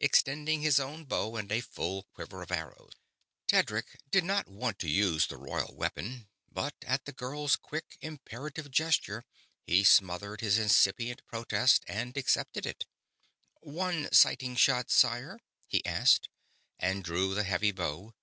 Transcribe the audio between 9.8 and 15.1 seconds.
smothered his incipient protest and accepted it. "One sighting shot,